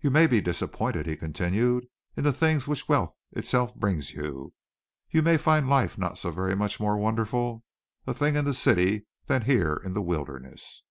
[0.00, 4.54] "You may be disappointed," he continued, "in the things which wealth itself brings you.
[5.10, 7.62] You may find life not so very much more wonderful
[8.06, 10.82] a thing in the city than here in the wilderness."